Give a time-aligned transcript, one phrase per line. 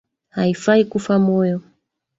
[0.29, 1.61] Haifai kufa moyo